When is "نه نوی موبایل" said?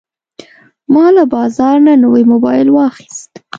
1.87-2.67